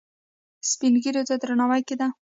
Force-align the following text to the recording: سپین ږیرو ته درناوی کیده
سپین 0.69 0.93
ږیرو 1.03 1.21
ته 1.27 1.35
درناوی 1.41 1.81
کیده 1.87 2.07